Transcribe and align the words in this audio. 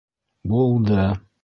Булды. 0.53 1.05